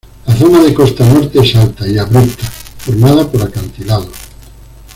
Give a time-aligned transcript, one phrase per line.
[0.27, 2.43] La zona de costa norte es alta y abrupta,
[2.79, 4.17] formada por acantilados.